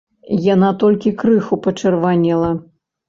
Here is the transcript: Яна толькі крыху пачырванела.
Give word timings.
Яна 0.53 0.69
толькі 0.83 1.13
крыху 1.19 1.61
пачырванела. 1.67 2.51